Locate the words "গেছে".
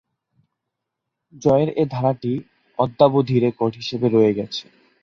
4.37-4.63